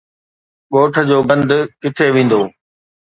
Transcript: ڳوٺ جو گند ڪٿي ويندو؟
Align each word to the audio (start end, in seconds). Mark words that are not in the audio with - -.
ڳوٺ 0.73 0.93
جو 1.09 1.17
گند 1.29 1.51
ڪٿي 1.81 2.07
ويندو؟ 2.13 2.41